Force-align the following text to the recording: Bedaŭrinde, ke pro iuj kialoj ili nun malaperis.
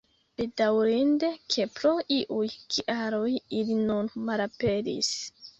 Bedaŭrinde, 0.39 1.29
ke 1.55 1.67
pro 1.75 1.91
iuj 2.17 2.47
kialoj 2.77 3.29
ili 3.61 3.79
nun 3.85 4.13
malaperis. 4.31 5.17